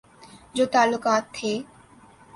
جو 0.55 0.65
تعلقات 0.65 1.23
تھے۔ 1.33 1.53